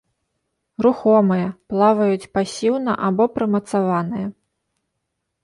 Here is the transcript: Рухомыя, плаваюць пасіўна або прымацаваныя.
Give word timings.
Рухомыя, 0.85 1.47
плаваюць 1.73 2.29
пасіўна 2.39 2.97
або 3.09 3.23
прымацаваныя. 3.35 4.27